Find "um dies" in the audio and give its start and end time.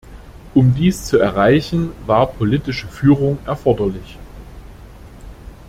0.55-1.05